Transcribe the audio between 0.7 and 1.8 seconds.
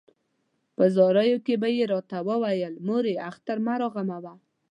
په زاریو کې به